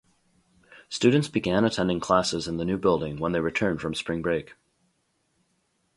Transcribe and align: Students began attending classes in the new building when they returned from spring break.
Students 0.89 1.27
began 1.27 1.63
attending 1.63 1.99
classes 1.99 2.47
in 2.47 2.57
the 2.57 2.65
new 2.65 2.79
building 2.79 3.19
when 3.19 3.33
they 3.33 3.39
returned 3.39 3.81
from 3.81 3.93
spring 3.93 4.23
break. 4.23 4.55